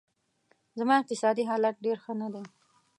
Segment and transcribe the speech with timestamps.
[0.79, 2.43] زما اقتصادي حالت ډېر ښه نه دی